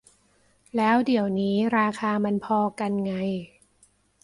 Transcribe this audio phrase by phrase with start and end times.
[0.77, 3.13] แล้วเดี๋ยวนี้ราคามันพอกันไง